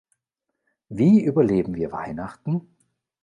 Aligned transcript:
Wie 0.89 1.23
überleben 1.23 1.75
wir 1.75 1.91
Weihnachten? 1.91 2.73